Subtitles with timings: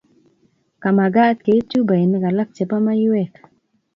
[0.81, 3.33] kamagaat keib chubainik alak chebo maywek